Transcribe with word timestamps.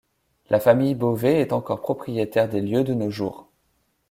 La 0.49 0.59
famille 0.59 0.95
Bovet 0.95 1.41
est 1.41 1.53
encore 1.53 1.79
propriétaire 1.83 2.49
des 2.49 2.59
lieux 2.61 2.83
de 2.83 2.95
nos 2.95 3.11
jours. 3.11 3.51